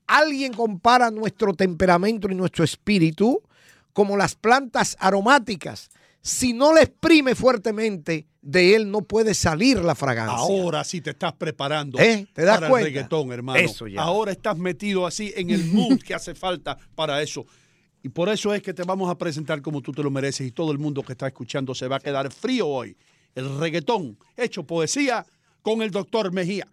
Alguien 0.07 0.53
compara 0.53 1.11
nuestro 1.11 1.55
temperamento 1.55 2.29
y 2.31 2.35
nuestro 2.35 2.65
espíritu 2.65 3.43
como 3.93 4.17
las 4.17 4.35
plantas 4.35 4.97
aromáticas. 5.01 5.91
Si 6.23 6.53
no 6.53 6.75
le 6.75 6.83
exprime 6.83 7.35
fuertemente, 7.35 8.27
de 8.43 8.75
él 8.75 8.91
no 8.91 9.03
puede 9.03 9.35
salir 9.35 9.79
la 9.79 9.95
fragancia. 9.95 10.37
Ahora 10.37 10.85
sí 10.85 11.01
te 11.01 11.11
estás 11.11 11.35
preparando 11.35 11.99
¿Eh? 11.99 12.27
¿Te 12.33 12.43
das 12.43 12.59
para 12.59 12.69
cuenta? 12.71 12.89
el 12.89 12.95
reggaetón, 12.95 13.33
hermano. 13.33 13.59
Eso 13.59 13.87
ya. 13.87 14.01
Ahora 14.03 14.33
estás 14.33 14.57
metido 14.57 15.07
así 15.07 15.33
en 15.37 15.51
el 15.51 15.65
mood 15.67 16.01
que 16.01 16.15
hace 16.15 16.35
falta 16.35 16.79
para 16.95 17.23
eso. 17.23 17.47
Y 18.03 18.09
por 18.09 18.29
eso 18.29 18.55
es 18.55 18.63
que 18.63 18.73
te 18.73 18.85
vamos 18.85 19.11
a 19.11 19.19
presentar 19.19 19.61
como 19.61 19.81
tú 19.81 19.93
te 19.93 20.03
lo 20.03 20.11
mereces 20.11 20.47
y 20.47 20.53
todo 20.53 20.73
el 20.73 20.79
mundo 20.79 21.03
que 21.03 21.13
está 21.13 21.27
escuchando 21.27 21.75
se 21.75 21.89
va 21.89 21.97
a 21.97 22.01
quedar 22.01 22.33
frío 22.33 22.67
hoy. 22.67 22.97
El 23.35 23.59
reggaetón 23.59 24.19
hecho 24.37 24.63
poesía 24.65 25.27
con 25.63 25.83
el 25.83 25.91
doctor 25.91 26.33
Mejía. 26.33 26.67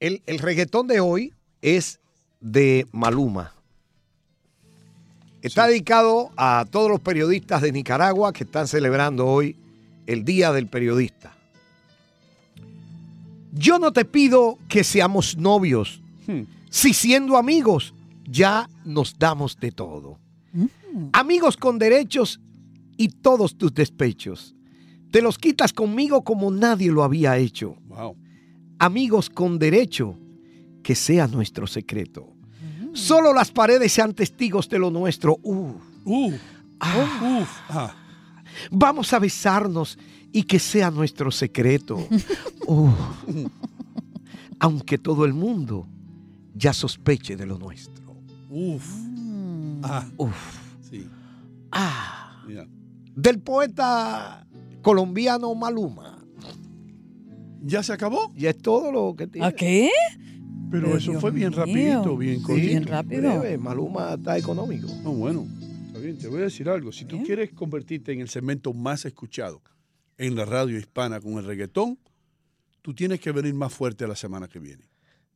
El, 0.00 0.22
el 0.26 0.38
reggaetón 0.38 0.86
de 0.86 1.00
hoy 1.00 1.34
es 1.60 2.00
de 2.40 2.86
Maluma. 2.92 3.57
Está 5.40 5.68
dedicado 5.68 6.30
a 6.36 6.66
todos 6.68 6.90
los 6.90 7.00
periodistas 7.00 7.62
de 7.62 7.70
Nicaragua 7.70 8.32
que 8.32 8.44
están 8.44 8.66
celebrando 8.66 9.26
hoy 9.26 9.54
el 10.06 10.24
Día 10.24 10.52
del 10.52 10.66
Periodista. 10.66 11.36
Yo 13.52 13.78
no 13.78 13.92
te 13.92 14.04
pido 14.04 14.58
que 14.68 14.82
seamos 14.82 15.36
novios, 15.36 16.00
si 16.70 16.92
siendo 16.92 17.36
amigos 17.36 17.94
ya 18.28 18.68
nos 18.84 19.18
damos 19.18 19.58
de 19.58 19.72
todo. 19.72 20.18
Amigos 21.12 21.56
con 21.56 21.78
derechos 21.78 22.40
y 22.96 23.08
todos 23.08 23.56
tus 23.56 23.72
despechos. 23.72 24.54
Te 25.10 25.22
los 25.22 25.38
quitas 25.38 25.72
conmigo 25.72 26.24
como 26.24 26.50
nadie 26.50 26.90
lo 26.90 27.04
había 27.04 27.38
hecho. 27.38 27.76
Wow. 27.86 28.16
Amigos 28.78 29.30
con 29.30 29.58
derecho, 29.58 30.18
que 30.82 30.94
sea 30.94 31.26
nuestro 31.26 31.66
secreto. 31.66 32.37
Solo 32.98 33.32
las 33.32 33.50
paredes 33.50 33.92
sean 33.92 34.12
testigos 34.14 34.68
de 34.68 34.78
lo 34.78 34.90
nuestro. 34.90 35.38
Uh, 35.42 35.72
Uh, 36.04 36.32
ah. 36.80 37.40
uf, 37.42 37.50
ah. 37.68 37.94
Vamos 38.70 39.12
a 39.12 39.18
besarnos 39.18 39.98
y 40.32 40.42
que 40.44 40.58
sea 40.58 40.90
nuestro 40.90 41.30
secreto. 41.30 41.98
Uh. 42.66 42.90
Aunque 44.60 44.98
todo 44.98 45.24
el 45.24 45.32
mundo 45.32 45.86
ya 46.54 46.74
sospeche 46.74 47.34
de 47.36 47.46
lo 47.46 47.56
nuestro. 47.58 48.14
Uf. 48.50 48.84
Ah, 49.82 50.06
Uf. 50.18 50.58
sí. 50.90 51.08
Ah. 51.72 52.42
Mira. 52.46 52.66
Del 53.14 53.38
poeta 53.40 54.46
colombiano 54.82 55.54
Maluma. 55.54 56.18
¿Ya 57.62 57.82
se 57.82 57.92
acabó? 57.94 58.32
Y 58.36 58.46
es 58.46 58.58
todo 58.58 58.92
lo 58.92 59.14
que 59.16 59.26
tiene. 59.28 59.46
¿A 59.46 59.52
qué? 59.52 59.90
Pero 60.70 60.86
Pero 60.86 60.98
eso 60.98 61.10
Dios 61.12 61.20
fue 61.20 61.30
bien 61.30 61.50
mío. 61.50 61.58
rapidito, 61.58 62.16
bien 62.16 62.36
Sí, 62.38 62.42
cortito. 62.42 62.66
bien 62.68 62.86
rápido. 62.86 63.38
breve, 63.40 63.58
Maluma 63.58 64.14
está 64.14 64.36
económico. 64.38 64.86
No, 65.02 65.12
bueno, 65.12 65.46
está 65.86 65.98
bien, 65.98 66.18
te 66.18 66.28
voy 66.28 66.40
a 66.40 66.44
decir 66.44 66.68
algo. 66.68 66.92
Si 66.92 67.04
tú 67.04 67.22
quieres 67.22 67.50
convertirte 67.52 68.12
en 68.12 68.20
el 68.20 68.28
segmento 68.28 68.72
más 68.72 69.04
escuchado 69.04 69.62
en 70.18 70.34
la 70.36 70.44
radio 70.44 70.76
hispana 70.78 71.20
con 71.20 71.34
el 71.34 71.44
reggaetón, 71.44 71.98
tú 72.82 72.94
tienes 72.94 73.20
que 73.20 73.32
venir 73.32 73.54
más 73.54 73.72
fuerte 73.72 74.06
la 74.06 74.16
semana 74.16 74.48
que 74.48 74.58
viene. 74.58 74.84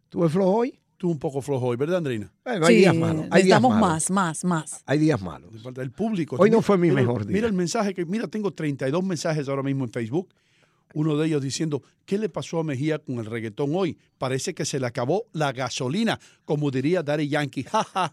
¿Tú 0.09 0.21
ves 0.21 0.33
flojo 0.33 0.51
hoy? 0.53 0.79
Tú 0.99 1.11
un 1.11 1.19
poco 1.19 1.41
flojo 1.43 1.67
hoy, 1.67 1.77
¿verdad, 1.77 1.97
Andreina? 1.97 2.33
Bueno, 2.45 2.67
hay 2.67 2.75
Sí, 2.75 2.81
días 2.81 2.95
malos. 2.95 3.15
Hay 3.31 3.43
días 3.43 3.61
necesitamos 3.61 3.71
malos. 3.73 3.89
más, 3.89 4.11
más, 4.11 4.45
más. 4.45 4.83
Hay 4.87 4.99
días 5.01 5.21
malos. 5.21 5.51
El 5.77 5.91
público. 5.91 6.37
Hoy 6.39 6.49
no 6.51 6.59
Mira- 6.59 6.63
fue 6.63 6.79
mi 6.79 6.89
mira- 6.91 7.01
mejor 7.01 7.27
día. 7.27 7.35
Mira 7.35 7.47
el 7.49 7.53
mensaje 7.55 7.93
que, 7.95 8.05
mira, 8.05 8.29
tengo 8.29 8.53
32 8.53 9.03
mensajes 9.03 9.49
ahora 9.49 9.63
mismo 9.65 9.83
en 9.85 9.91
Facebook. 9.91 10.29
Uno 10.95 11.17
de 11.17 11.27
ellos 11.27 11.43
diciendo, 11.43 11.83
¿qué 12.05 12.19
le 12.19 12.29
pasó 12.29 12.59
a 12.61 12.65
Mejía 12.65 12.99
con 12.99 13.19
el 13.19 13.27
reggaetón 13.27 13.71
hoy? 13.75 13.99
Parece 14.19 14.55
que 14.55 14.65
se 14.65 14.79
le 14.81 14.87
acabó 14.87 15.25
la 15.33 15.53
gasolina, 15.53 16.19
como 16.45 16.71
diría 16.71 17.03
Daddy 17.03 17.29
Yankee. 17.29 17.65
Ja, 17.65 17.85
ja. 17.85 18.13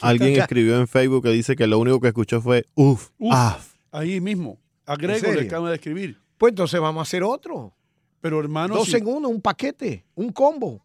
Alguien 0.00 0.36
escribió 0.40 0.78
en 0.78 0.86
Facebook 0.88 1.24
que 1.24 1.30
dice 1.30 1.56
que 1.56 1.66
lo 1.66 1.78
único 1.78 2.00
que 2.00 2.08
escuchó 2.08 2.40
fue 2.40 2.66
uff, 2.74 3.10
Uf, 3.18 3.32
ah. 3.34 3.58
Ahí 3.90 4.20
mismo. 4.20 4.58
Agrego 4.86 5.32
le 5.32 5.42
acaba 5.42 5.68
de 5.70 5.76
escribir. 5.76 6.18
Pues 6.38 6.52
entonces 6.52 6.80
vamos 6.80 7.00
a 7.00 7.02
hacer 7.02 7.22
otro. 7.22 7.74
Pero 8.20 8.38
hermano, 8.40 8.74
Dos 8.76 8.88
si- 8.88 8.96
en 8.96 9.06
uno, 9.06 9.28
un 9.28 9.40
paquete, 9.40 10.04
un 10.14 10.30
combo. 10.32 10.84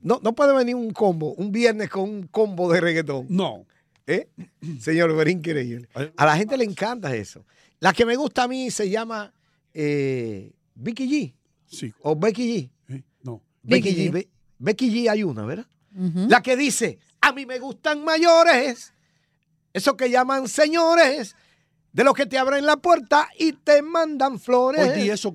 No, 0.00 0.20
no 0.22 0.34
puede 0.34 0.54
venir 0.56 0.74
un 0.74 0.90
combo, 0.92 1.34
un 1.34 1.50
viernes 1.52 1.90
con 1.90 2.08
un 2.08 2.26
combo 2.28 2.72
de 2.72 2.80
reggaetón. 2.80 3.26
no. 3.28 3.64
¿Eh? 4.10 4.26
Señor, 4.80 5.14
ver 5.14 5.28
increíble. 5.28 5.86
A 6.16 6.24
la 6.24 6.34
gente 6.34 6.56
le 6.56 6.64
encanta 6.64 7.14
eso. 7.14 7.44
La 7.78 7.92
que 7.92 8.06
me 8.06 8.16
gusta 8.16 8.44
a 8.44 8.48
mí 8.48 8.70
se 8.70 8.88
llama 8.88 9.34
eh, 9.74 10.52
Vicky 10.74 11.08
G 11.08 11.34
Sí. 11.66 11.92
o 12.02 12.16
Becky 12.16 12.70
G. 12.88 12.94
¿eh? 12.94 13.02
No. 13.22 13.42
Becky 13.62 13.88
Becky 13.90 13.96
G. 13.96 14.08
G. 14.08 14.12
Be- 14.12 14.28
Becky 14.58 14.90
G 14.90 15.10
hay 15.10 15.22
una, 15.22 15.44
¿verdad? 15.44 15.66
La 15.94 16.42
que 16.42 16.56
dice, 16.56 16.98
a 17.20 17.32
mí 17.32 17.44
me 17.46 17.58
gustan 17.58 18.04
mayores, 18.04 18.92
eso 19.72 19.96
que 19.96 20.10
llaman 20.10 20.46
señores, 20.48 21.34
de 21.92 22.04
los 22.04 22.14
que 22.14 22.26
te 22.26 22.38
abren 22.38 22.64
la 22.66 22.76
puerta 22.76 23.28
y 23.38 23.52
te 23.52 23.82
mandan 23.82 24.38
flores. 24.38 24.88
Oye, 24.92 25.10
eso, 25.12 25.34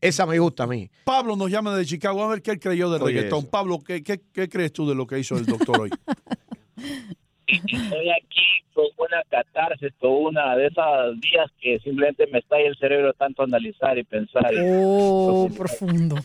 Esa 0.00 0.24
me 0.26 0.38
gusta 0.38 0.62
a 0.64 0.66
mí. 0.66 0.90
Pablo 1.04 1.36
nos 1.36 1.50
llama 1.50 1.74
de 1.76 1.84
Chicago 1.84 2.22
a 2.22 2.28
ver 2.28 2.40
qué 2.42 2.52
él 2.52 2.60
creyó 2.60 2.90
del 2.90 3.02
Oye, 3.02 3.14
reggaetón. 3.16 3.40
eso. 3.40 3.50
Pablo, 3.50 3.80
¿qué, 3.80 4.02
qué, 4.02 4.20
qué 4.32 4.48
crees 4.48 4.72
tú 4.72 4.88
de 4.88 4.94
lo 4.94 5.06
que 5.06 5.18
hizo 5.18 5.36
el 5.36 5.44
doctor 5.46 5.80
hoy? 5.82 5.90
Estoy 7.46 8.10
aquí 8.10 8.64
con 8.72 8.86
una 8.98 9.22
catarsis, 9.28 9.92
con 10.00 10.10
una 10.12 10.56
de 10.56 10.66
esos 10.66 11.20
días 11.20 11.50
que 11.60 11.78
simplemente 11.80 12.26
me 12.28 12.38
estalla 12.38 12.66
el 12.68 12.76
cerebro 12.76 13.12
tanto 13.14 13.42
analizar 13.42 13.96
y 13.98 14.04
pensar. 14.04 14.52
y- 14.52 14.56
Oh, 14.60 15.48
profundo. 15.56 16.16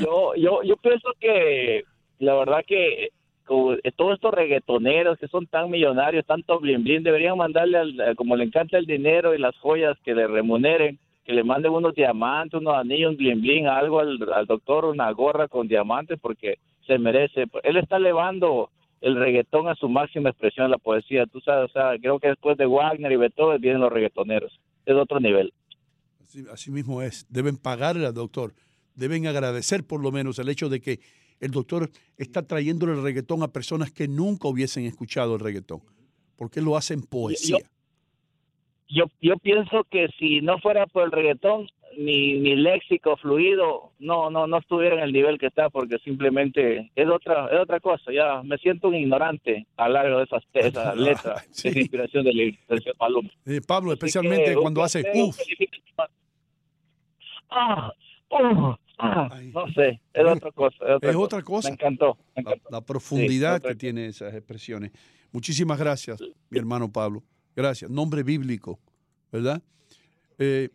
Yo, 0.00 0.34
yo, 0.36 0.62
yo 0.62 0.76
pienso 0.78 1.10
que 1.20 1.84
la 2.18 2.34
verdad 2.34 2.64
que 2.66 3.10
todos 3.46 3.78
estos 4.14 4.32
reggaetoneros 4.32 5.18
que 5.18 5.28
son 5.28 5.46
tan 5.46 5.70
millonarios, 5.70 6.24
tanto 6.24 6.58
blin 6.58 6.82
blin, 6.82 7.02
deberían 7.02 7.36
mandarle, 7.36 7.76
al- 7.78 8.16
como 8.16 8.36
le 8.36 8.44
encanta 8.44 8.78
el 8.78 8.86
dinero 8.86 9.34
y 9.34 9.38
las 9.38 9.54
joyas 9.58 9.98
que 10.02 10.14
le 10.14 10.26
remuneren, 10.26 10.98
que 11.24 11.32
le 11.32 11.42
manden 11.42 11.72
unos 11.72 11.94
diamantes, 11.94 12.60
unos 12.60 12.74
anillos, 12.74 13.12
un 13.12 13.16
blin 13.16 13.40
blin, 13.40 13.66
algo 13.66 14.00
al, 14.00 14.18
al 14.32 14.46
doctor, 14.46 14.84
una 14.84 15.10
gorra 15.12 15.48
con 15.48 15.68
diamantes, 15.68 16.18
porque 16.20 16.58
se 16.86 16.98
merece. 16.98 17.46
Él 17.62 17.76
está 17.76 17.96
elevando 17.96 18.70
el 19.00 19.16
reggaetón 19.16 19.68
a 19.68 19.74
su 19.74 19.88
máxima 19.88 20.30
expresión, 20.30 20.70
la 20.70 20.78
poesía. 20.78 21.26
Tú 21.26 21.40
sabes, 21.40 21.70
o 21.70 21.72
sea, 21.72 21.98
creo 22.00 22.18
que 22.18 22.28
después 22.28 22.56
de 22.56 22.66
Wagner 22.66 23.12
y 23.12 23.16
Beethoven 23.16 23.60
vienen 23.60 23.80
los 23.80 23.92
reggaetoneros. 23.92 24.60
Es 24.86 24.94
otro 24.94 25.20
nivel. 25.20 25.52
Así, 26.20 26.44
así 26.50 26.70
mismo 26.70 27.02
es. 27.02 27.26
Deben 27.28 27.56
pagarle 27.56 28.06
al 28.06 28.14
doctor. 28.14 28.54
Deben 28.94 29.26
agradecer 29.26 29.84
por 29.84 30.02
lo 30.02 30.12
menos 30.12 30.38
el 30.38 30.48
hecho 30.48 30.68
de 30.68 30.80
que 30.80 31.00
el 31.40 31.50
doctor 31.50 31.90
está 32.16 32.46
trayéndole 32.46 32.92
el 32.92 33.02
reggaetón 33.02 33.42
a 33.42 33.48
personas 33.48 33.92
que 33.92 34.08
nunca 34.08 34.48
hubiesen 34.48 34.84
escuchado 34.84 35.34
el 35.34 35.40
reggaetón. 35.40 35.82
Porque 36.36 36.60
lo 36.60 36.76
hacen 36.76 37.02
poesía. 37.02 37.58
yo, 37.58 37.66
yo 38.88 39.36
pienso 39.38 39.84
que 39.90 40.08
si 40.18 40.40
no 40.40 40.58
fuera 40.58 40.86
por 40.86 41.04
el 41.04 41.12
reggaetón, 41.12 41.66
mi, 41.96 42.34
mi 42.40 42.56
léxico 42.56 43.16
fluido 43.16 43.92
no, 44.00 44.28
no, 44.28 44.46
no 44.48 44.58
estuviera 44.58 44.96
en 44.96 45.02
el 45.02 45.12
nivel 45.12 45.38
que 45.38 45.46
está, 45.46 45.70
porque 45.70 45.98
simplemente 46.00 46.90
es 46.96 47.08
otra, 47.08 47.46
es 47.52 47.60
otra 47.60 47.78
cosa. 47.80 48.12
Ya 48.12 48.42
me 48.42 48.58
siento 48.58 48.88
un 48.88 48.96
ignorante 48.96 49.66
a 49.76 49.88
largo 49.88 50.18
de 50.18 50.24
esas, 50.24 50.42
esas 50.54 50.96
letras, 50.96 51.46
Sí. 51.50 51.68
esa 51.68 51.78
inspiración 51.78 52.24
del 52.24 52.58
del 52.68 52.82
Paloma. 52.98 53.30
Eh, 53.46 53.60
Pablo, 53.66 53.92
especialmente 53.92 54.46
que, 54.54 54.56
cuando 54.56 54.80
un 54.80 54.86
hace 54.86 55.00
uff. 55.14 55.36
felicitación. 55.36 56.08
Ah, 57.50 57.92
oh, 58.28 58.76
ah, 58.98 59.40
no 59.52 59.68
sé, 59.74 60.00
es 60.12 60.24
otra 60.24 60.50
cosa. 60.50 60.76
Es 60.84 60.90
otra, 60.96 61.10
Es 61.10 61.16
cosa. 61.16 61.24
otra 61.24 61.42
cosa. 61.42 61.68
Me 61.68 61.74
encantó, 61.74 62.18
me 62.36 62.42
La, 62.42 62.50
encantó. 62.50 62.68
la 62.70 62.80
profundidad 62.80 63.62
que 63.62 63.74
tiene 63.76 64.06
esas 64.06 64.34
expresiones. 64.34 64.90
Muchísimas 65.30 65.78
gracias, 65.78 66.20
mi 66.50 66.58
hermano 66.58 66.90
Pablo. 66.90 67.22
Gracias. 67.56 67.90
Nombre 67.90 68.22
bíblico, 68.22 68.78
¿verdad? 69.32 69.62
Eh, 70.38 70.70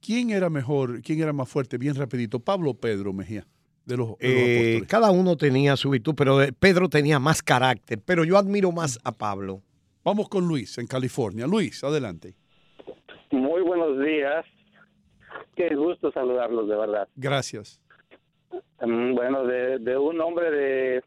¿Quién 0.00 0.30
era 0.30 0.48
mejor, 0.50 1.02
quién 1.02 1.20
era 1.20 1.32
más 1.32 1.48
fuerte? 1.48 1.78
Bien 1.78 1.94
rapidito, 1.94 2.38
Pablo 2.40 2.70
o 2.70 2.74
Pedro 2.74 3.12
Mejía, 3.12 3.46
de 3.84 3.96
los, 3.96 4.08
de 4.18 4.28
los 4.28 4.36
Eh, 4.36 4.60
apóstoles. 4.68 4.88
cada 4.88 5.10
uno 5.10 5.36
tenía 5.36 5.76
su 5.76 5.90
virtud, 5.90 6.14
pero 6.16 6.40
eh, 6.42 6.52
Pedro 6.52 6.88
tenía 6.88 7.18
más 7.18 7.42
carácter. 7.42 8.00
Pero 8.04 8.24
yo 8.24 8.36
admiro 8.38 8.70
más 8.72 8.98
a 9.04 9.12
Pablo. 9.12 9.62
Vamos 10.04 10.28
con 10.28 10.46
Luis, 10.46 10.78
en 10.78 10.86
California. 10.86 11.46
Luis, 11.46 11.82
adelante. 11.82 12.34
Muy 13.30 13.62
buenos 13.62 13.98
días. 14.04 14.44
Qué 15.56 15.74
gusto 15.74 16.12
saludarlos, 16.12 16.68
de 16.68 16.76
verdad. 16.76 17.08
Gracias. 17.16 17.80
Mm, 18.80 19.14
Bueno, 19.14 19.44
de, 19.44 19.78
de 19.78 19.98
un 19.98 20.20
hombre 20.20 20.50
de 20.50 21.04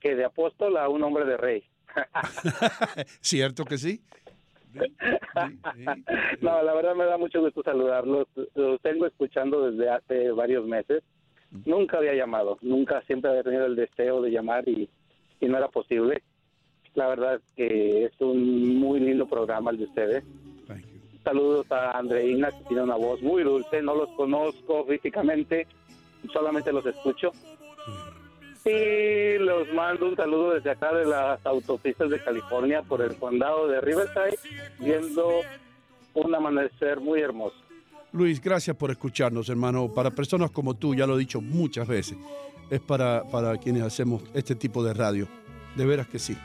que 0.00 0.16
de 0.16 0.24
apóstol 0.24 0.78
a 0.78 0.88
un 0.88 1.02
hombre 1.02 1.26
de 1.26 1.36
rey. 1.36 1.64
¿Cierto 3.20 3.64
que 3.64 3.78
sí? 3.78 4.00
No, 6.40 6.62
la 6.62 6.74
verdad 6.74 6.94
me 6.94 7.04
da 7.04 7.18
mucho 7.18 7.40
gusto 7.40 7.62
saludarlos. 7.62 8.28
Los 8.54 8.80
tengo 8.82 9.06
escuchando 9.06 9.70
desde 9.70 9.90
hace 9.90 10.30
varios 10.30 10.66
meses. 10.66 11.02
Nunca 11.64 11.98
había 11.98 12.14
llamado, 12.14 12.58
nunca 12.62 13.02
siempre 13.02 13.30
había 13.30 13.42
tenido 13.42 13.66
el 13.66 13.74
deseo 13.74 14.22
de 14.22 14.30
llamar 14.30 14.68
y, 14.68 14.88
y 15.40 15.46
no 15.48 15.58
era 15.58 15.68
posible. 15.68 16.22
La 16.94 17.08
verdad 17.08 17.36
es 17.36 17.42
que 17.56 18.04
es 18.04 18.12
un 18.20 18.78
muy 18.78 19.00
lindo 19.00 19.26
programa 19.26 19.70
el 19.70 19.78
de 19.78 19.84
ustedes. 19.84 20.24
Saludos 21.24 21.70
a 21.70 21.98
Andreina, 21.98 22.50
que 22.50 22.64
tiene 22.68 22.82
una 22.82 22.96
voz 22.96 23.20
muy 23.20 23.42
dulce. 23.42 23.82
No 23.82 23.94
los 23.94 24.08
conozco 24.10 24.84
físicamente, 24.86 25.66
solamente 26.32 26.72
los 26.72 26.86
escucho. 26.86 27.32
Y 28.64 29.38
los 29.38 29.72
mando 29.72 30.08
un 30.08 30.16
saludo 30.16 30.52
desde 30.52 30.70
acá 30.70 30.92
de 30.92 31.06
las 31.06 31.44
autopistas 31.46 32.10
de 32.10 32.22
California 32.22 32.82
por 32.82 33.00
el 33.00 33.16
condado 33.16 33.68
de 33.68 33.80
Riverside, 33.80 34.38
viendo 34.78 35.40
un 36.14 36.34
amanecer 36.34 37.00
muy 37.00 37.20
hermoso. 37.20 37.56
Luis, 38.12 38.40
gracias 38.40 38.76
por 38.76 38.90
escucharnos, 38.90 39.48
hermano. 39.48 39.92
Para 39.92 40.10
personas 40.10 40.50
como 40.50 40.74
tú, 40.74 40.94
ya 40.94 41.06
lo 41.06 41.16
he 41.16 41.20
dicho 41.20 41.40
muchas 41.40 41.86
veces, 41.86 42.18
es 42.68 42.80
para, 42.80 43.22
para 43.30 43.56
quienes 43.56 43.82
hacemos 43.82 44.22
este 44.34 44.54
tipo 44.54 44.82
de 44.82 44.92
radio. 44.92 45.28
De 45.76 45.86
veras 45.86 46.08
que 46.08 46.18
sí. 46.18 46.36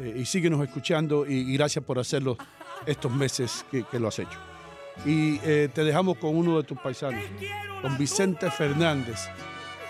Eh, 0.00 0.16
y 0.18 0.24
síguenos 0.24 0.62
escuchando 0.62 1.24
y, 1.24 1.54
gracias 1.54 1.84
por 1.84 1.98
hacerlo 1.98 2.36
estos 2.84 3.12
meses 3.12 3.64
que, 3.70 3.84
que 3.84 3.98
lo 3.98 4.08
has 4.08 4.18
hecho. 4.18 4.38
Y 5.06 5.38
eh, 5.44 5.68
te 5.72 5.84
dejamos 5.84 6.18
con 6.18 6.36
uno 6.36 6.58
de 6.58 6.64
tus 6.64 6.78
paisanos, 6.78 7.24
con 7.80 7.96
Vicente 7.96 8.50
Fernández. 8.50 9.28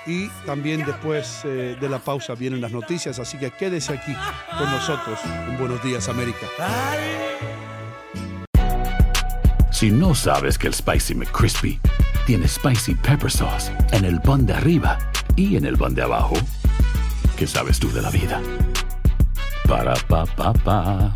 Y 0.07 0.29
también 0.45 0.85
después 0.85 1.41
eh, 1.45 1.77
de 1.81 1.89
la 1.89 1.99
pausa 1.99 2.35
vienen 2.35 2.61
las 2.61 2.73
noticias, 2.73 3.19
así 3.19 3.39
que 3.39 3.51
quédese 3.51 3.95
aquí 3.95 4.15
con 4.59 4.71
nosotros 4.71 5.19
en 5.49 5.59
Buenos 5.59 5.83
Días 5.83 6.09
América. 6.09 6.47
Si 9.71 9.91
no 9.91 10.15
sabes 10.15 10.59
que 10.59 10.69
el 10.69 10.75
Spicy 10.75 11.15
McCrispy 11.15 11.81
tiene 12.27 12.47
Spicy 12.47 12.95
Pepper 12.95 13.31
Sauce 13.31 13.73
en 13.93 14.05
el 14.05 14.21
pan 14.21 14.47
de 14.47 14.55
arriba 14.55 14.99
y 15.37 15.57
en 15.57 15.65
el 15.65 15.77
pan 15.77 15.95
de 15.95 16.03
abajo, 16.03 16.35
¿qué 17.37 17.47
sabes 17.47 17.79
tú 17.79 17.91
de 17.93 18.03
la 18.03 18.11
vida? 18.11 18.41
Para, 19.67 19.95
pa, 20.09 20.27
pa, 20.27 20.53
pa. 20.53 21.13